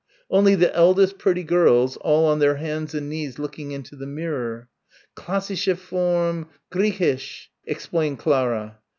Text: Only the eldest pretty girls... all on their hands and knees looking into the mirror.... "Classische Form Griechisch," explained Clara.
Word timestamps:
Only 0.31 0.55
the 0.55 0.75
eldest 0.75 1.19
pretty 1.19 1.43
girls... 1.43 1.95
all 1.97 2.25
on 2.25 2.39
their 2.39 2.55
hands 2.55 2.95
and 2.95 3.07
knees 3.07 3.37
looking 3.37 3.71
into 3.71 3.95
the 3.95 4.07
mirror.... 4.07 4.67
"Classische 5.15 5.77
Form 5.77 6.49
Griechisch," 6.73 7.49
explained 7.65 8.17
Clara. 8.17 8.79